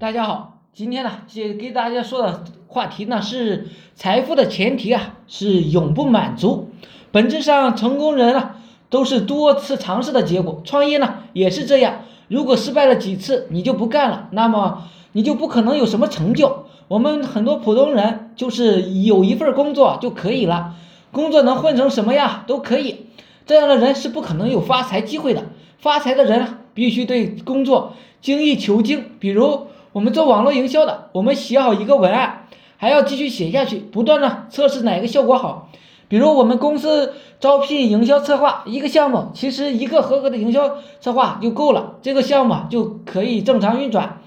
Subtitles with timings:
[0.00, 3.66] 大家好，今天呢，给给大家说的话题呢是
[3.96, 6.70] 财富的前提啊是永不满足。
[7.10, 12.02] 本质上，成功人啊都是多次尝试的结果，创业呢也是这样。
[12.28, 16.66] 如果失败了几次，你就不干了，那么你就不可能有什么成就。
[16.86, 20.76] 我们很多普通人就是有一份工作就可以了，
[21.10, 23.06] 工作能混成什么样都可以。
[23.46, 25.46] 这样的人是不可能有发财机会的。
[25.80, 29.66] 发财的人必须对工作精益求精，比如。
[29.92, 35.70] 我们做网络营销的，我们写好一个文案，还要继续写下去，不断的测试哪个效果好。
[36.08, 44.20] 比如我们公司招聘营销策划一个项目，其实一个合格的营销策划就够了，这个项目就可以正常运转。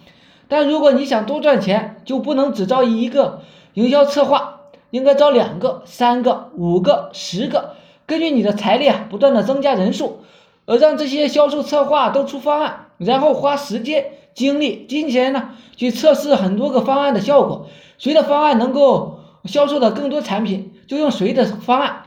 [0.48, 3.42] 但如果你想多赚钱，就不能只招一个
[3.76, 10.22] 营销策划，应该招两个、三个、五个、十个，根据你的财力啊，不断的增加人数，
[10.66, 14.06] 呃，让这些销售策划都出方案，然后花时间。
[14.34, 17.68] 精力、金钱呢，去测试很多个方案的效果，
[17.98, 22.04] 谁的方案能够销售的更多产品，就用谁的方案。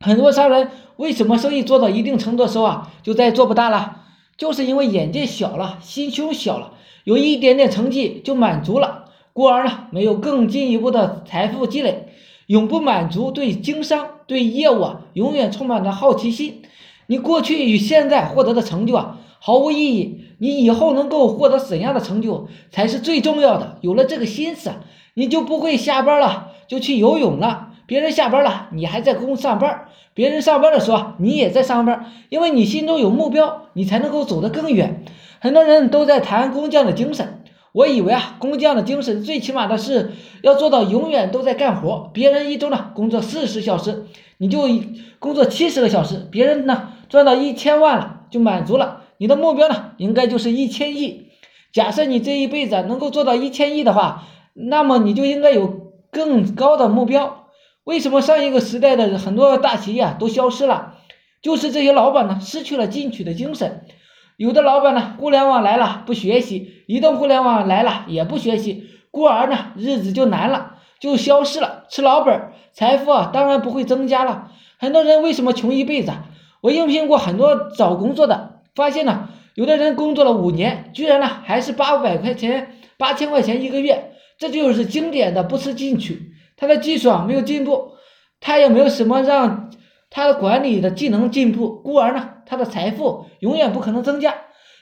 [0.00, 3.98] 很多商人为什么生意做到一定程度的时候啊，就再做不大了，
[4.36, 6.72] 就是因为眼界小了，心胸小了，
[7.04, 12.08] 有一点点成绩就满足了，故而呢，没有更进一步的财富积累，
[12.46, 13.30] 永不满足。
[13.30, 16.62] 对经商、对业务啊，永远充满着好奇心。
[17.06, 19.18] 你过去与现在获得的成就啊。
[19.44, 23.78] 毫无意义，你以后能够获得怎样的成就才是最重要的。
[23.80, 24.70] 有了这个心思，
[25.14, 27.70] 你就不会下班了就去游泳了。
[27.86, 32.12] 别人下班了，你还在公上班；别人上班的时候，你也在上班。
[32.28, 35.04] 因为你心中有目标，你才能够走得更远。
[35.40, 42.08] 很多人都在谈工匠的精神，我以为啊，工匠的精神最起码的是要做到永远都在干活。
[42.14, 44.06] 别人一周呢工作四十小时，
[44.38, 44.68] 你就
[45.18, 46.28] 工作七十个小时。
[46.30, 49.01] 别人呢赚到一千万了就满足了。
[49.22, 51.28] 你的目标呢，应该就是一千亿。
[51.72, 57.46] 假设你这一辈子能够做到一千亿的话，那么你就应该有更高的目标。
[57.84, 60.94] 为什么上一个时代的很多大企业都消失了？
[61.40, 63.84] 就是这些老板呢失去了进取的精神。
[64.36, 74.50] 有的老板呢，互联网来了不学习，移动互联网来了也不学习，故而呢日子就难了，就消失了，吃老本，财富啊当然不会增加了。
[74.80, 76.10] 很多人为什么穷一辈子？
[76.60, 78.51] 我应聘过很多找工作的。
[78.74, 86.32] 发现呢，有的人工作了五年，居然呢还是八百块钱、八千块钱一个月，这就是经典的不思进取。
[86.56, 87.92] 他的技术啊没有进步，
[88.40, 89.70] 他也没有什么让
[90.10, 94.34] 他的管理的技能进步，故而呢他的财富永远不可能增加。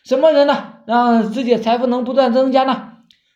[0.04, 2.88] 什么人呢让自己的财富能不断增加呢？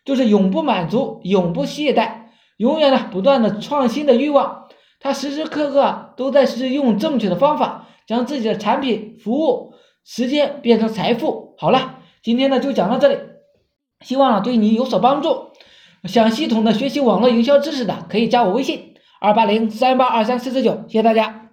[0.03, 2.27] 就是永不满足、永不懈怠、
[2.57, 4.67] 永远呢不断的创新的欲望。
[4.99, 9.74] 他时时刻刻都在是用正确的方法，将自己的产品、服务。
[10.05, 11.55] 时间变成财富。
[11.57, 13.17] 好了，今天呢就讲到这里，
[14.01, 15.47] 希望对你有所帮助。
[16.03, 21.44] 想系统的学习网络营销知识的，可以加我微信二八零三八二三四四九，谢谢大家。